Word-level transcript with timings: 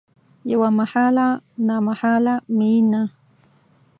یوه 0.51 0.69
محاله 0.79 1.27
نامحاله 1.67 2.35
میینه 2.57 3.03